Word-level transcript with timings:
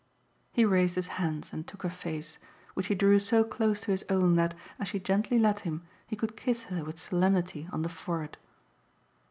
He 0.51 0.65
raised 0.65 0.95
his 0.95 1.09
hands 1.21 1.53
and 1.53 1.67
took 1.67 1.83
her 1.83 1.89
face, 1.91 2.39
which 2.73 2.87
he 2.87 2.95
drew 2.95 3.19
so 3.19 3.43
close 3.43 3.81
to 3.81 3.91
his 3.91 4.03
own 4.09 4.35
that, 4.35 4.55
as 4.79 4.87
she 4.87 4.99
gently 4.99 5.37
let 5.37 5.59
him, 5.59 5.83
he 6.07 6.15
could 6.15 6.35
kiss 6.35 6.63
her 6.73 6.83
with 6.83 6.97
solemnity 6.97 7.69
on 7.71 7.83
the 7.83 7.87
forehead. 7.89 8.39